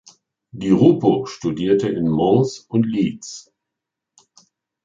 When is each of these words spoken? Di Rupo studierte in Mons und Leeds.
Di 0.49 0.71
Rupo 0.71 1.27
studierte 1.27 1.87
in 1.87 2.07
Mons 2.07 2.57
und 2.61 2.87
Leeds. 2.87 3.53